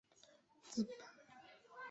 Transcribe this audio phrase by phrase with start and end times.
[0.73, 0.97] 刘宽人。